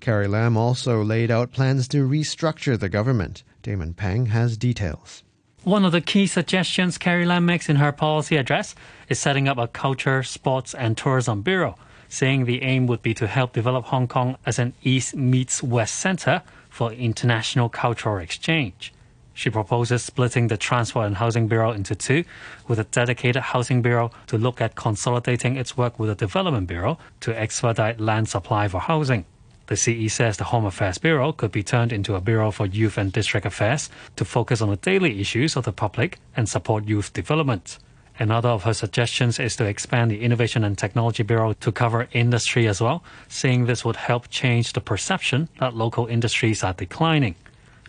Carrie 0.00 0.26
Lam 0.26 0.56
also 0.56 1.04
laid 1.04 1.30
out 1.30 1.52
plans 1.52 1.86
to 1.88 2.08
restructure 2.08 2.80
the 2.80 2.88
government. 2.88 3.42
Damon 3.60 3.92
Pang 3.92 4.26
has 4.26 4.56
details. 4.56 5.24
One 5.62 5.84
of 5.84 5.92
the 5.92 6.00
key 6.00 6.26
suggestions 6.26 6.96
Carrie 6.96 7.26
Lam 7.26 7.44
makes 7.44 7.68
in 7.68 7.76
her 7.76 7.92
policy 7.92 8.38
address 8.38 8.74
is 9.10 9.18
setting 9.18 9.46
up 9.46 9.58
a 9.58 9.68
culture, 9.68 10.22
sports, 10.22 10.72
and 10.72 10.96
tourism 10.96 11.42
bureau 11.42 11.76
saying 12.14 12.44
the 12.44 12.62
aim 12.62 12.86
would 12.86 13.02
be 13.02 13.12
to 13.14 13.26
help 13.26 13.52
develop 13.52 13.86
Hong 13.86 14.06
Kong 14.06 14.36
as 14.46 14.58
an 14.58 14.72
East 14.82 15.16
meets 15.16 15.62
West 15.62 15.96
center 15.96 16.42
for 16.70 16.92
international 16.92 17.68
cultural 17.68 18.18
exchange. 18.18 18.92
She 19.32 19.50
proposes 19.50 20.04
splitting 20.04 20.46
the 20.46 20.56
Transport 20.56 21.06
and 21.06 21.16
Housing 21.16 21.48
Bureau 21.48 21.72
into 21.72 21.96
two, 21.96 22.24
with 22.68 22.78
a 22.78 22.84
dedicated 22.84 23.42
Housing 23.42 23.82
Bureau 23.82 24.12
to 24.28 24.38
look 24.38 24.60
at 24.60 24.76
consolidating 24.76 25.56
its 25.56 25.76
work 25.76 25.98
with 25.98 26.08
the 26.08 26.14
Development 26.14 26.68
Bureau 26.68 26.98
to 27.20 27.36
expedite 27.36 27.98
land 27.98 28.28
supply 28.28 28.68
for 28.68 28.78
housing. 28.78 29.24
The 29.66 29.76
CE 29.76 30.12
says 30.12 30.36
the 30.36 30.44
Home 30.44 30.66
Affairs 30.66 30.98
Bureau 30.98 31.32
could 31.32 31.50
be 31.50 31.64
turned 31.64 31.92
into 31.92 32.14
a 32.14 32.20
Bureau 32.20 32.52
for 32.52 32.66
Youth 32.66 32.96
and 32.96 33.12
District 33.12 33.44
Affairs 33.44 33.90
to 34.14 34.24
focus 34.24 34.60
on 34.60 34.68
the 34.70 34.76
daily 34.76 35.20
issues 35.20 35.56
of 35.56 35.64
the 35.64 35.72
public 35.72 36.18
and 36.36 36.48
support 36.48 36.84
youth 36.84 37.12
development. 37.12 37.78
Another 38.18 38.48
of 38.48 38.62
her 38.62 38.74
suggestions 38.74 39.40
is 39.40 39.56
to 39.56 39.64
expand 39.64 40.10
the 40.10 40.22
Innovation 40.22 40.62
and 40.62 40.78
Technology 40.78 41.24
Bureau 41.24 41.52
to 41.54 41.72
cover 41.72 42.06
industry 42.12 42.68
as 42.68 42.80
well, 42.80 43.02
saying 43.28 43.66
this 43.66 43.84
would 43.84 43.96
help 43.96 44.28
change 44.28 44.72
the 44.72 44.80
perception 44.80 45.48
that 45.58 45.74
local 45.74 46.06
industries 46.06 46.62
are 46.62 46.74
declining. 46.74 47.34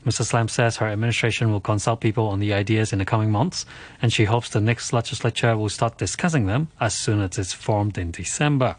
Mrs. 0.03 0.33
Lam 0.33 0.47
says 0.47 0.77
her 0.77 0.87
administration 0.87 1.51
will 1.51 1.59
consult 1.59 1.99
people 1.99 2.27
on 2.27 2.39
the 2.39 2.53
ideas 2.53 2.93
in 2.93 2.99
the 2.99 3.05
coming 3.05 3.31
months, 3.31 3.65
and 4.01 4.13
she 4.13 4.25
hopes 4.25 4.49
the 4.49 4.61
next 4.61 4.93
legislature 4.93 5.55
will 5.57 5.69
start 5.69 5.97
discussing 5.97 6.45
them 6.45 6.69
as 6.79 6.93
soon 6.95 7.21
as 7.21 7.37
it's 7.37 7.53
formed 7.53 7.97
in 7.97 8.11
December. 8.11 8.75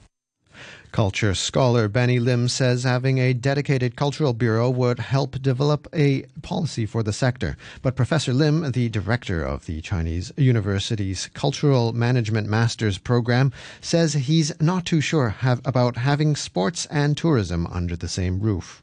Culture 0.96 1.34
scholar 1.34 1.88
Benny 1.88 2.18
Lim 2.18 2.48
says 2.48 2.84
having 2.84 3.18
a 3.18 3.34
dedicated 3.34 3.96
cultural 3.96 4.32
bureau 4.32 4.70
would 4.70 4.98
help 4.98 5.42
develop 5.42 5.86
a 5.92 6.22
policy 6.40 6.86
for 6.86 7.02
the 7.02 7.12
sector. 7.12 7.58
But 7.82 7.96
Professor 7.96 8.32
Lim, 8.32 8.72
the 8.72 8.88
director 8.88 9.42
of 9.42 9.66
the 9.66 9.82
Chinese 9.82 10.32
University's 10.38 11.28
Cultural 11.34 11.92
Management 11.92 12.48
Master's 12.48 12.96
program, 12.96 13.52
says 13.82 14.14
he's 14.14 14.58
not 14.58 14.86
too 14.86 15.02
sure 15.02 15.28
have, 15.28 15.60
about 15.66 15.98
having 15.98 16.34
sports 16.34 16.86
and 16.86 17.14
tourism 17.14 17.66
under 17.66 17.94
the 17.94 18.08
same 18.08 18.40
roof. 18.40 18.82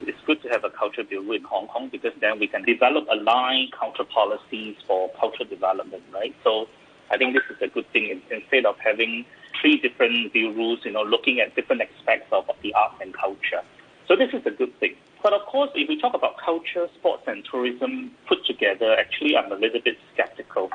It's 0.00 0.20
good 0.26 0.42
to 0.42 0.50
have 0.50 0.64
a 0.64 0.70
culture 0.78 1.02
bureau 1.02 1.32
in 1.32 1.44
Hong 1.44 1.68
Kong 1.68 1.88
because 1.90 2.12
then 2.20 2.38
we 2.38 2.46
can 2.46 2.62
develop 2.64 3.06
aligned 3.10 3.72
culture 3.72 4.04
policies 4.04 4.76
for 4.86 5.10
cultural 5.18 5.48
development, 5.48 6.02
right? 6.12 6.34
So 6.44 6.68
I 7.10 7.16
think 7.16 7.34
this 7.34 7.44
is 7.50 7.60
a 7.62 7.68
good 7.68 7.90
thing 7.92 8.20
instead 8.30 8.66
of 8.66 8.76
having 8.78 9.24
three 9.60 9.78
different 9.78 10.32
bureaus, 10.32 10.80
you 10.84 10.92
know, 10.92 11.02
looking 11.02 11.40
at 11.40 11.54
different 11.54 11.82
aspects 11.82 12.28
of 12.32 12.44
the 12.62 12.74
arts 12.74 12.96
and 13.00 13.14
culture. 13.14 13.62
So 14.08 14.16
this 14.16 14.30
is 14.32 14.44
a 14.46 14.50
good 14.50 14.78
thing. 14.80 14.94
But 15.22 15.32
of 15.32 15.46
course, 15.46 15.70
if 15.74 15.88
we 15.88 15.98
talk 15.98 16.14
about 16.14 16.36
culture, 16.38 16.86
sports, 16.98 17.22
and 17.26 17.44
tourism 17.50 18.10
put 18.28 18.44
together, 18.44 18.94
actually, 18.98 19.36
I'm 19.36 19.50
a 19.50 19.54
little 19.54 19.80
bit 19.80 19.96
skeptical. 20.12 20.70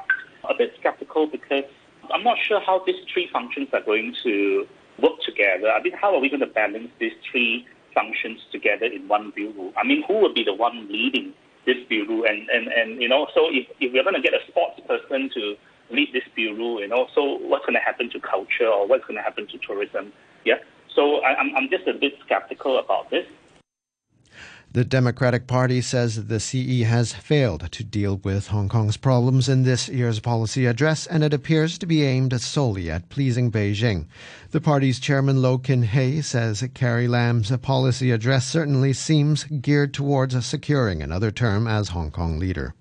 A 0.50 0.56
bit 0.56 0.74
skeptical 0.80 1.28
because 1.28 1.66
I'm 2.12 2.24
not 2.24 2.38
sure 2.48 2.60
how 2.60 2.82
these 2.86 2.96
three 3.14 3.30
functions 3.32 3.68
are 3.74 3.82
going 3.82 4.16
to 4.24 4.68
work 5.02 5.22
together. 5.24 5.70
I 5.70 5.82
mean, 5.84 5.94
how 5.94 6.16
are 6.16 6.20
we 6.20 6.30
going 6.30 6.40
to 6.40 6.48
balance 6.48 6.90
these 7.00 7.14
three 7.30 7.68
functions 7.94 8.40
together 8.52 8.86
in 8.86 9.08
one 9.08 9.32
bureau? 9.36 9.72
I 9.78 9.86
mean, 9.86 10.04
who 10.08 10.16
will 10.16 10.34
be 10.34 10.44
the 10.44 10.54
one 10.54 10.88
leading 10.92 11.34
this 11.66 11.78
bureau? 11.88 12.24
And, 12.24 12.50
and, 12.50 12.68
and 12.70 13.02
you 13.02 13.08
know, 13.08 13.28
so 13.36 13.50
if, 13.52 13.68
if 13.80 13.94
we're 13.94 14.04
going 14.04 14.16
to 14.16 14.22
get 14.22 14.34
a 14.34 14.40
sports 14.48 14.80
person 14.88 15.30
to 15.36 15.56
lead 15.92 16.10
this 16.14 16.24
bureau, 16.36 16.80
you 16.80 16.88
know, 16.88 17.08
so 17.14 17.38
what's 17.40 17.66
going 17.66 17.74
to 17.74 17.80
happen 17.80 18.10
to 18.12 18.20
culture 18.20 18.68
or 18.68 18.88
what's 18.88 19.06
going 19.06 19.18
to 19.18 19.24
happen 19.24 19.48
to 19.48 19.58
tourism? 19.58 20.12
Yeah. 20.46 20.56
So 20.94 21.18
I, 21.18 21.36
I'm, 21.36 21.56
I'm 21.56 21.70
just 21.70 21.88
a 21.88 21.94
bit 21.94 22.14
skeptical 22.26 22.80
about 22.80 23.10
this. 23.10 23.26
The 24.72 24.86
Democratic 24.86 25.48
Party 25.48 25.82
says 25.82 26.28
the 26.28 26.40
CE 26.40 26.86
has 26.86 27.12
failed 27.12 27.72
to 27.72 27.84
deal 27.84 28.18
with 28.18 28.50
Hong 28.50 28.70
Kong's 28.70 28.98
problems 28.98 29.50
in 29.50 29.64
this 29.64 29.90
year's 29.90 30.20
policy 30.20 30.68
address, 30.68 31.08
and 31.08 31.24
it 31.24 31.34
appears 31.34 31.80
to 31.80 31.88
be 31.88 32.04
aimed 32.04 32.40
solely 32.40 32.92
at 32.92 33.10
pleasing 33.10 33.52
Beijing. 33.52 34.06
The 34.52 34.62
party's 34.62 35.00
chairman 35.00 35.42
Lo 35.42 35.58
Kin 35.58 35.82
Hei 35.82 36.22
says 36.22 36.64
Carrie 36.76 37.08
Lam's 37.08 37.56
policy 37.58 38.12
address 38.12 38.48
certainly 38.48 38.94
seems 38.94 39.46
geared 39.46 39.92
towards 39.92 40.46
securing 40.46 41.02
another 41.02 41.32
term 41.32 41.66
as 41.66 41.90
Hong 41.90 42.12
Kong 42.12 42.38
leader. 42.38 42.76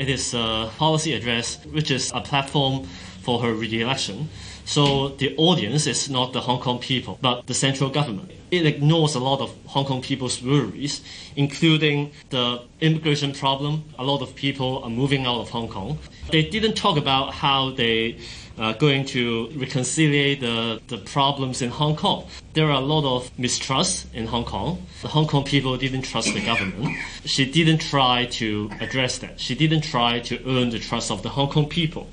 It 0.00 0.08
is 0.08 0.32
a 0.32 0.70
policy 0.78 1.12
address 1.12 1.62
which 1.66 1.90
is 1.90 2.10
a 2.14 2.22
platform 2.22 2.84
for 3.20 3.38
her 3.40 3.52
re-election. 3.52 4.30
So 4.70 5.08
the 5.08 5.34
audience 5.36 5.88
is 5.88 6.08
not 6.08 6.32
the 6.32 6.40
Hong 6.40 6.60
Kong 6.60 6.78
people, 6.78 7.18
but 7.20 7.44
the 7.48 7.54
central 7.54 7.90
government. 7.90 8.30
It 8.52 8.66
ignores 8.66 9.16
a 9.16 9.18
lot 9.18 9.40
of 9.40 9.52
Hong 9.66 9.84
Kong 9.84 10.00
people's 10.00 10.40
worries, 10.40 11.00
including 11.34 12.12
the 12.28 12.62
immigration 12.80 13.32
problem. 13.32 13.82
A 13.98 14.04
lot 14.04 14.22
of 14.22 14.36
people 14.36 14.80
are 14.84 14.88
moving 14.88 15.26
out 15.26 15.40
of 15.40 15.50
Hong 15.50 15.66
Kong. 15.66 15.98
They 16.30 16.44
didn't 16.44 16.74
talk 16.74 16.96
about 16.96 17.34
how 17.34 17.70
they 17.72 18.18
are 18.58 18.72
going 18.74 19.06
to 19.06 19.50
reconcile 19.56 20.36
the, 20.36 20.80
the 20.86 20.98
problems 20.98 21.62
in 21.62 21.70
Hong 21.70 21.96
Kong. 21.96 22.28
There 22.52 22.66
are 22.66 22.80
a 22.80 22.86
lot 22.94 23.04
of 23.04 23.36
mistrust 23.36 24.06
in 24.14 24.28
Hong 24.28 24.44
Kong. 24.44 24.86
The 25.02 25.08
Hong 25.08 25.26
Kong 25.26 25.42
people 25.42 25.76
didn't 25.78 26.02
trust 26.02 26.32
the 26.32 26.46
government. 26.46 26.96
She 27.24 27.44
didn't 27.44 27.78
try 27.78 28.26
to 28.38 28.70
address 28.78 29.18
that. 29.18 29.40
She 29.40 29.56
didn't 29.56 29.82
try 29.82 30.20
to 30.20 30.38
earn 30.46 30.70
the 30.70 30.78
trust 30.78 31.10
of 31.10 31.24
the 31.24 31.30
Hong 31.30 31.48
Kong 31.48 31.68
people. 31.68 32.06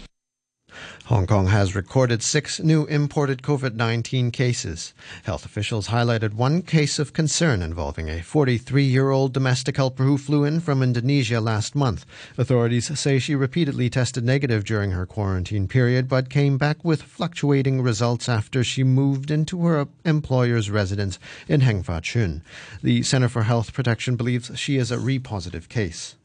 Hong 1.08 1.26
Kong 1.26 1.48
has 1.48 1.74
recorded 1.74 2.22
six 2.22 2.60
new 2.60 2.84
imported 2.88 3.42
COVID 3.42 3.76
19 3.76 4.30
cases. 4.30 4.94
Health 5.24 5.46
officials 5.46 5.88
highlighted 5.88 6.34
one 6.34 6.62
case 6.62 7.00
of 7.00 7.14
concern 7.14 7.62
involving 7.62 8.10
a 8.10 8.22
43 8.22 8.84
year 8.84 9.10
old 9.10 9.32
domestic 9.32 9.78
helper 9.78 10.04
who 10.04 10.18
flew 10.18 10.44
in 10.44 10.60
from 10.60 10.84
Indonesia 10.84 11.40
last 11.40 11.76
month. 11.76 12.06
Authorities 12.38 13.00
say 13.00 13.20
she 13.20 13.36
repeatedly 13.36 13.90
tested 13.90 14.26
negative 14.26 14.66
during 14.66 14.92
her 14.92 15.06
quarantine 15.06 15.70
period, 15.70 16.10
but 16.10 16.30
came 16.30 16.58
back 16.58 16.84
with 16.84 17.04
fluctuating 17.04 17.82
results 17.82 18.28
after 18.28 18.62
she 18.62 18.84
moved 18.84 19.32
into 19.32 19.62
her 19.62 19.88
employer's 20.04 20.70
residence 20.70 21.20
in 21.48 21.62
Heng 21.62 21.84
Fa 21.84 22.02
Chuen. 22.02 22.42
The 22.84 23.02
Center 23.02 23.30
for 23.30 23.44
Health 23.44 23.72
Protection 23.72 24.18
believes 24.18 24.52
she 24.60 24.76
is 24.76 24.92
a 24.92 24.98
repositive 24.98 25.70
case. 25.70 26.18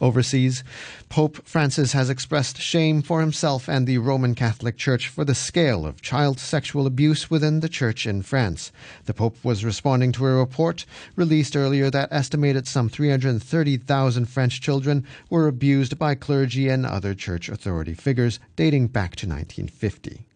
Overseas, 0.00 0.62
Pope 1.08 1.46
Francis 1.46 1.92
has 1.92 2.10
expressed 2.10 2.58
shame 2.58 3.02
for 3.02 3.20
himself 3.20 3.68
and 3.68 3.86
the 3.86 3.98
Roman 3.98 4.34
Catholic 4.34 4.76
Church 4.76 5.08
for 5.08 5.24
the 5.24 5.34
scale 5.34 5.86
of 5.86 6.02
child 6.02 6.38
sexual 6.38 6.86
abuse 6.86 7.30
within 7.30 7.60
the 7.60 7.68
church 7.68 8.06
in 8.06 8.22
France. 8.22 8.72
The 9.06 9.14
Pope 9.14 9.36
was 9.42 9.64
responding 9.64 10.12
to 10.12 10.26
a 10.26 10.34
report 10.34 10.84
released 11.14 11.56
earlier 11.56 11.90
that 11.90 12.12
estimated 12.12 12.66
some 12.66 12.88
330,000 12.88 14.26
French 14.26 14.60
children 14.60 15.04
were 15.30 15.48
abused 15.48 15.98
by 15.98 16.14
clergy 16.14 16.68
and 16.68 16.84
other 16.84 17.14
church 17.14 17.48
authority 17.48 17.94
figures 17.94 18.38
dating 18.56 18.88
back 18.88 19.16
to 19.16 19.26
1950. 19.26 20.26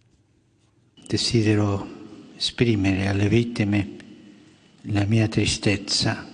Desidero 1.09 1.87
esprimere 2.37 3.09
alle 3.09 3.29
vittime 3.29 3.99
la 4.85 5.05
mia 5.05 5.29
tristezza 5.29 6.25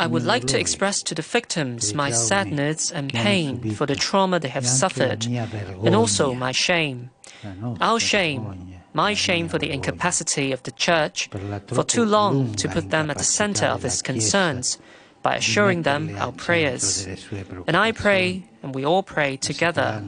I 0.00 0.06
would 0.06 0.24
like 0.24 0.46
to 0.46 0.58
express 0.58 1.02
to 1.02 1.14
the 1.14 1.20
victims 1.20 1.92
my 1.92 2.10
sadness 2.10 2.90
and 2.90 3.12
pain 3.12 3.72
for 3.72 3.84
the 3.84 3.94
trauma 3.94 4.40
they 4.40 4.48
have 4.48 4.66
suffered, 4.66 5.26
and 5.26 5.94
also 5.94 6.32
my 6.32 6.52
shame. 6.52 7.10
Our 7.82 8.00
shame, 8.00 8.80
my 8.94 9.12
shame 9.12 9.46
for 9.48 9.58
the 9.58 9.70
incapacity 9.70 10.52
of 10.52 10.62
the 10.62 10.70
Church 10.70 11.28
for 11.66 11.84
too 11.84 12.06
long 12.06 12.54
to 12.54 12.66
put 12.70 12.88
them 12.88 13.10
at 13.10 13.18
the 13.18 13.24
center 13.24 13.66
of 13.66 13.84
its 13.84 14.00
concerns 14.00 14.78
by 15.22 15.36
assuring 15.36 15.82
them 15.82 16.16
our 16.16 16.32
prayers. 16.32 17.06
And 17.66 17.76
I 17.76 17.92
pray, 17.92 18.48
and 18.62 18.74
we 18.74 18.86
all 18.86 19.02
pray 19.02 19.36
together. 19.36 20.02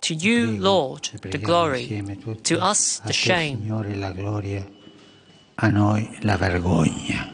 To 0.00 0.14
you, 0.14 0.38
Lord, 0.58 1.04
the 1.22 1.38
glory, 1.38 1.84
to 2.44 2.62
us, 2.62 3.00
the 3.00 3.12
shame 3.12 3.58
a 5.58 5.70
noi 5.70 6.08
la 6.22 6.36
vergogna. 6.36 7.32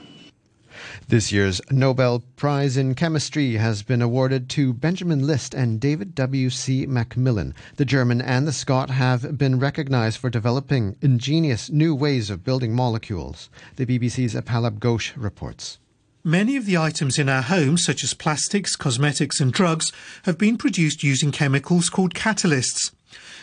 This 1.08 1.32
year's 1.32 1.60
Nobel 1.70 2.22
Prize 2.36 2.76
in 2.76 2.94
Chemistry 2.94 3.54
has 3.54 3.82
been 3.82 4.00
awarded 4.00 4.48
to 4.50 4.72
Benjamin 4.72 5.26
List 5.26 5.54
and 5.54 5.80
David 5.80 6.14
W.C. 6.14 6.86
MacMillan. 6.86 7.52
The 7.76 7.84
German 7.84 8.20
and 8.20 8.46
the 8.46 8.52
Scot 8.52 8.90
have 8.90 9.36
been 9.36 9.58
recognized 9.58 10.18
for 10.18 10.30
developing 10.30 10.94
ingenious 11.02 11.68
new 11.68 11.96
ways 11.96 12.30
of 12.30 12.44
building 12.44 12.74
molecules. 12.74 13.50
The 13.74 13.86
BBC's 13.86 14.34
Pallab 14.42 14.78
Ghosh 14.78 15.12
reports. 15.16 15.78
Many 16.22 16.56
of 16.56 16.66
the 16.66 16.76
items 16.76 17.18
in 17.18 17.28
our 17.28 17.42
homes, 17.42 17.82
such 17.82 18.04
as 18.04 18.14
plastics, 18.14 18.76
cosmetics, 18.76 19.40
and 19.40 19.52
drugs, 19.52 19.90
have 20.24 20.38
been 20.38 20.58
produced 20.58 21.02
using 21.02 21.32
chemicals 21.32 21.88
called 21.88 22.14
catalysts. 22.14 22.92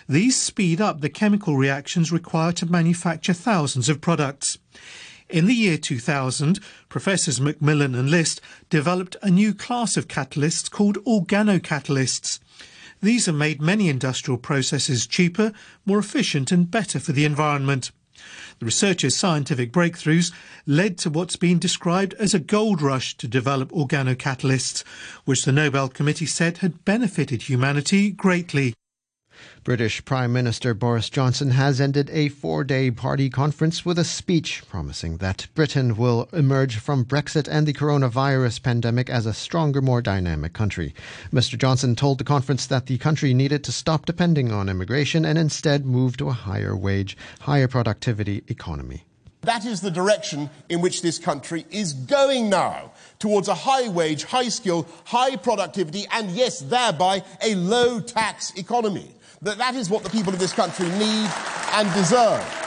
These 0.09 0.41
speed 0.41 0.79
up 0.79 1.01
the 1.01 1.09
chemical 1.09 1.57
reactions 1.57 2.13
required 2.13 2.55
to 2.57 2.65
manufacture 2.65 3.33
thousands 3.33 3.89
of 3.89 3.99
products. 3.99 4.57
In 5.27 5.47
the 5.47 5.53
year 5.53 5.77
2000, 5.77 6.61
Professors 6.87 7.41
MacMillan 7.41 7.93
and 7.93 8.09
List 8.09 8.39
developed 8.69 9.17
a 9.21 9.29
new 9.29 9.53
class 9.53 9.97
of 9.97 10.07
catalysts 10.07 10.71
called 10.71 10.97
organocatalysts. 11.03 12.39
These 13.01 13.25
have 13.25 13.35
made 13.35 13.61
many 13.61 13.89
industrial 13.89 14.37
processes 14.37 15.07
cheaper, 15.07 15.51
more 15.85 15.99
efficient, 15.99 16.53
and 16.53 16.71
better 16.71 17.01
for 17.01 17.11
the 17.11 17.25
environment. 17.25 17.91
The 18.59 18.65
researchers' 18.65 19.17
scientific 19.17 19.73
breakthroughs 19.73 20.31
led 20.65 20.97
to 20.99 21.09
what's 21.09 21.35
been 21.35 21.59
described 21.59 22.13
as 22.13 22.33
a 22.33 22.39
gold 22.39 22.81
rush 22.81 23.17
to 23.17 23.27
develop 23.27 23.71
organocatalysts, 23.73 24.85
which 25.25 25.43
the 25.43 25.51
Nobel 25.51 25.89
Committee 25.89 26.25
said 26.25 26.59
had 26.59 26.85
benefited 26.85 27.43
humanity 27.43 28.09
greatly. 28.09 28.73
British 29.63 30.03
Prime 30.05 30.31
Minister 30.31 30.73
Boris 30.73 31.09
Johnson 31.09 31.51
has 31.51 31.81
ended 31.81 32.09
a 32.11 32.29
four 32.29 32.63
day 32.63 32.89
party 32.89 33.29
conference 33.29 33.85
with 33.85 33.99
a 33.99 34.03
speech 34.03 34.63
promising 34.69 35.17
that 35.17 35.47
Britain 35.55 35.95
will 35.95 36.29
emerge 36.31 36.77
from 36.77 37.03
Brexit 37.03 37.47
and 37.47 37.67
the 37.67 37.73
coronavirus 37.73 38.63
pandemic 38.63 39.09
as 39.09 39.25
a 39.25 39.33
stronger, 39.33 39.81
more 39.81 40.01
dynamic 40.01 40.53
country. 40.53 40.95
Mr. 41.33 41.57
Johnson 41.57 41.95
told 41.95 42.17
the 42.17 42.23
conference 42.23 42.65
that 42.67 42.85
the 42.85 42.97
country 42.97 43.33
needed 43.33 43.63
to 43.63 43.71
stop 43.71 44.05
depending 44.05 44.51
on 44.51 44.69
immigration 44.69 45.25
and 45.25 45.37
instead 45.37 45.85
move 45.85 46.17
to 46.17 46.29
a 46.29 46.33
higher 46.33 46.75
wage, 46.75 47.17
higher 47.41 47.67
productivity 47.67 48.43
economy. 48.47 49.03
That 49.41 49.65
is 49.65 49.81
the 49.81 49.91
direction 49.91 50.49
in 50.67 50.81
which 50.81 51.01
this 51.01 51.19
country 51.19 51.65
is 51.69 51.93
going 51.93 52.49
now, 52.49 52.91
towards 53.19 53.47
a 53.47 53.53
high 53.53 53.87
wage, 53.87 54.25
high 54.25 54.49
skill, 54.49 54.87
high 55.05 55.35
productivity, 55.35 56.05
and 56.11 56.31
yes, 56.31 56.59
thereby 56.59 57.23
a 57.41 57.55
low 57.55 57.99
tax 57.99 58.51
economy 58.57 59.13
that 59.41 59.57
that 59.57 59.75
is 59.75 59.89
what 59.89 60.03
the 60.03 60.09
people 60.09 60.33
of 60.33 60.39
this 60.39 60.53
country 60.53 60.87
need 60.89 61.29
and 61.73 61.93
deserve. 61.93 62.57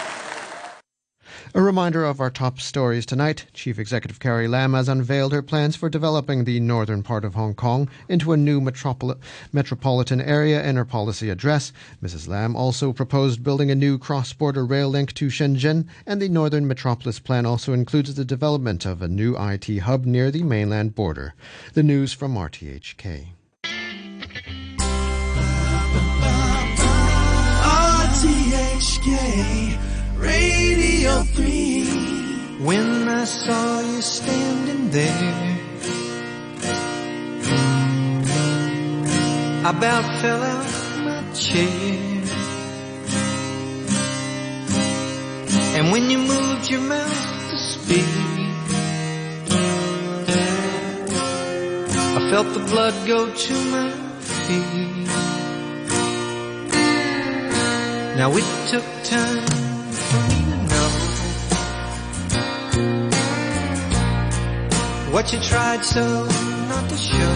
A 1.52 1.60
reminder 1.60 2.04
of 2.04 2.20
our 2.20 2.30
top 2.30 2.60
stories 2.60 3.04
tonight. 3.04 3.46
Chief 3.52 3.76
Executive 3.76 4.20
Carrie 4.20 4.46
Lam 4.46 4.72
has 4.72 4.88
unveiled 4.88 5.32
her 5.32 5.42
plans 5.42 5.74
for 5.74 5.88
developing 5.88 6.44
the 6.44 6.60
northern 6.60 7.02
part 7.02 7.24
of 7.24 7.34
Hong 7.34 7.54
Kong 7.54 7.88
into 8.08 8.32
a 8.32 8.36
new 8.36 8.60
metropol- 8.60 9.18
metropolitan 9.52 10.20
area 10.20 10.62
in 10.64 10.76
her 10.76 10.84
policy 10.84 11.28
address. 11.28 11.72
Mrs. 12.00 12.28
Lam 12.28 12.54
also 12.54 12.92
proposed 12.92 13.42
building 13.42 13.68
a 13.68 13.74
new 13.74 13.98
cross 13.98 14.32
border 14.32 14.64
rail 14.64 14.90
link 14.90 15.12
to 15.14 15.26
Shenzhen, 15.26 15.88
and 16.06 16.22
the 16.22 16.28
Northern 16.28 16.68
Metropolis 16.68 17.18
Plan 17.18 17.44
also 17.44 17.72
includes 17.72 18.14
the 18.14 18.24
development 18.24 18.86
of 18.86 19.02
a 19.02 19.08
new 19.08 19.36
IT 19.36 19.78
hub 19.78 20.04
near 20.04 20.30
the 20.30 20.44
mainland 20.44 20.94
border. 20.94 21.34
The 21.74 21.82
news 21.82 22.12
from 22.12 22.36
RTHK. 22.36 22.90
RTHK 22.96 23.39
Radio 30.70 31.22
3 31.34 32.62
When 32.62 33.08
I 33.08 33.24
saw 33.24 33.80
you 33.80 34.00
standing 34.00 34.90
there 34.90 35.58
I 39.66 39.70
about 39.76 40.04
fell 40.20 40.42
out 40.42 40.66
my 41.06 41.22
chair. 41.32 42.22
And 45.76 45.90
when 45.92 46.08
you 46.08 46.18
moved 46.18 46.70
your 46.70 46.82
mouth 46.82 47.50
to 47.50 47.56
speak 47.72 48.06
I 52.16 52.20
felt 52.30 52.48
the 52.54 52.64
blood 52.70 52.94
go 53.08 53.18
to 53.34 53.54
my 53.74 53.90
feet. 54.44 55.08
Now 58.20 58.30
it 58.40 58.48
took 58.70 58.86
time 59.02 60.39
what 65.20 65.32
you 65.34 65.40
tried 65.40 65.84
so 65.84 66.24
not 66.70 66.88
to 66.88 66.96
show. 66.96 67.34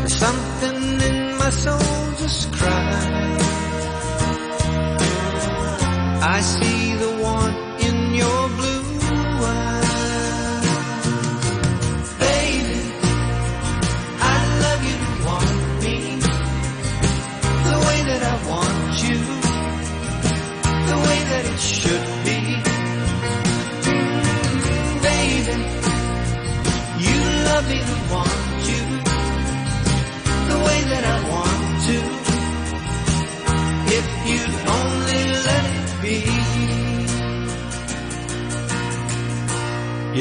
There's 0.00 0.16
something 0.16 1.00
in 1.08 1.36
my 1.38 1.50
soul 1.50 1.78
just 2.18 2.52
cried. 2.52 3.40
I 6.34 6.40
see 6.40 6.85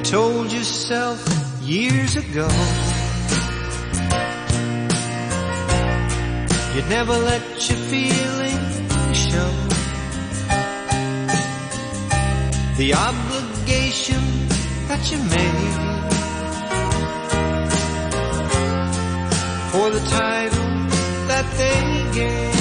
told 0.05 0.51
yourself 0.51 1.19
years 1.61 2.15
ago 2.15 2.47
You'd 6.75 6.89
never 6.89 7.13
let 7.13 7.41
your 7.69 7.77
feelings 7.77 8.75
show. 9.17 9.51
The 12.75 12.93
obligation 12.93 14.21
that 14.89 15.09
you 15.09 15.17
made 15.17 15.95
for 19.71 19.89
the 19.89 20.05
title 20.09 20.67
that 21.29 21.45
they 21.57 22.19
gave. 22.19 22.54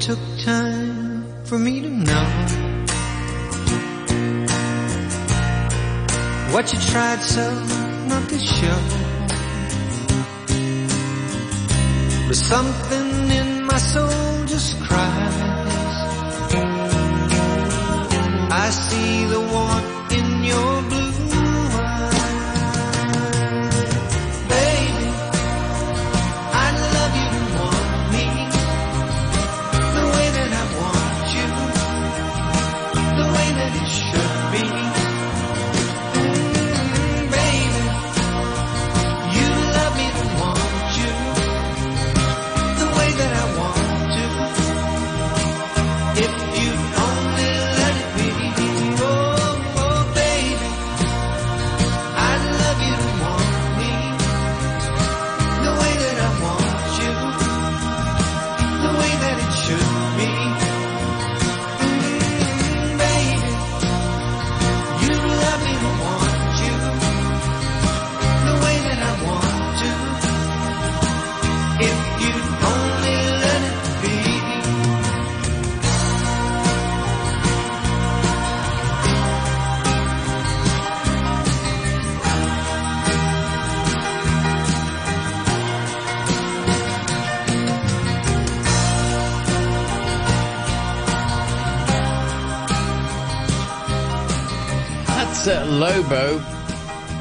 Took 0.00 0.18
time 0.38 1.44
for 1.44 1.58
me 1.58 1.82
to 1.82 1.90
know 1.90 2.24
what 6.52 6.72
you 6.72 6.78
tried 6.78 7.20
so 7.20 7.44
not 8.08 8.26
to 8.30 8.38
show. 8.38 8.80
But 12.28 12.36
something 12.36 13.30
in 13.40 13.66
my 13.66 13.76
soul 13.76 14.46
just 14.46 14.80
cries. 14.80 15.96
I 18.64 18.70
see 18.70 19.26
the 19.26 19.40
want 19.40 19.79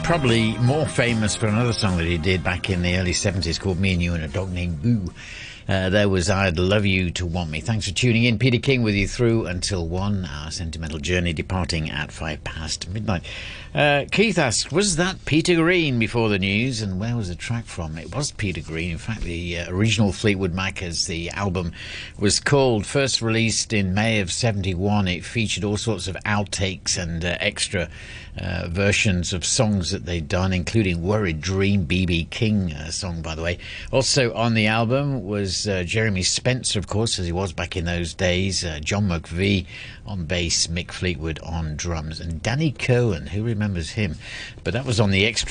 probably 0.03 0.57
more 0.57 0.87
famous 0.87 1.35
for 1.35 1.45
another 1.45 1.73
song 1.73 1.97
that 1.97 2.07
he 2.07 2.17
did 2.17 2.43
back 2.43 2.71
in 2.71 2.81
the 2.81 2.97
early 2.97 3.11
70s 3.11 3.59
called 3.59 3.79
Me 3.79 3.93
and 3.93 4.01
You 4.01 4.15
and 4.15 4.23
a 4.23 4.27
Dog 4.27 4.51
Named 4.51 4.81
Boo. 4.81 5.13
Uh, 5.67 5.87
there 5.91 6.09
was 6.09 6.31
I'd 6.31 6.57
Love 6.57 6.87
You 6.87 7.11
to 7.11 7.27
Want 7.27 7.51
Me. 7.51 7.61
Thanks 7.61 7.87
for 7.87 7.93
tuning 7.93 8.23
in. 8.23 8.39
Peter 8.39 8.57
King 8.57 8.81
with 8.81 8.95
you 8.95 9.07
through 9.07 9.45
until 9.45 9.87
one. 9.87 10.25
Our 10.25 10.49
sentimental 10.49 10.97
journey 10.97 11.31
departing 11.31 11.91
at 11.91 12.11
five 12.11 12.43
past 12.43 12.89
midnight. 12.89 13.21
Uh, 13.75 14.05
Keith 14.11 14.39
asked, 14.39 14.71
was 14.71 14.95
that 14.95 15.23
Peter 15.25 15.53
Green 15.53 15.99
before 15.99 16.27
the 16.27 16.39
news? 16.39 16.81
And 16.81 16.99
where 16.99 17.15
was 17.15 17.29
the 17.29 17.35
track 17.35 17.65
from? 17.65 17.99
It 17.99 18.15
was 18.15 18.31
Peter 18.31 18.61
Green. 18.61 18.93
In 18.93 18.97
fact, 18.97 19.21
the 19.21 19.59
uh, 19.59 19.71
original 19.71 20.11
Fleetwood 20.11 20.55
Mac, 20.55 20.81
as 20.81 21.05
the 21.05 21.29
album 21.29 21.73
was 22.17 22.39
called, 22.39 22.87
first 22.87 23.21
released 23.21 23.71
in 23.71 23.93
May 23.93 24.21
of 24.21 24.31
71. 24.31 25.07
It 25.07 25.23
featured 25.23 25.63
all 25.63 25.77
sorts 25.77 26.07
of 26.07 26.15
outtakes 26.25 26.97
and 26.97 27.23
uh, 27.23 27.37
extra 27.39 27.89
uh, 28.37 28.67
versions 28.69 29.33
of 29.33 29.45
songs 29.45 29.91
that 29.91 30.05
they'd 30.05 30.27
done, 30.27 30.53
including 30.53 31.01
Worried 31.01 31.41
Dream, 31.41 31.85
BB 31.85 32.29
King 32.29 32.73
uh, 32.73 32.91
song, 32.91 33.21
by 33.21 33.35
the 33.35 33.41
way. 33.41 33.57
Also 33.91 34.33
on 34.33 34.53
the 34.53 34.67
album 34.67 35.25
was 35.25 35.67
uh, 35.67 35.83
Jeremy 35.83 36.23
Spencer, 36.23 36.79
of 36.79 36.87
course, 36.87 37.19
as 37.19 37.25
he 37.25 37.31
was 37.31 37.53
back 37.53 37.75
in 37.75 37.85
those 37.85 38.13
days, 38.13 38.63
uh, 38.63 38.79
John 38.81 39.07
McVie 39.07 39.65
on 40.05 40.25
bass, 40.25 40.67
Mick 40.67 40.91
Fleetwood 40.91 41.39
on 41.39 41.75
drums, 41.75 42.19
and 42.19 42.41
Danny 42.41 42.71
Kirwan, 42.71 43.27
who 43.27 43.43
remembers 43.43 43.91
him? 43.91 44.15
But 44.63 44.73
that 44.73 44.85
was 44.85 44.99
on 44.99 45.11
the 45.11 45.25
extra 45.25 45.47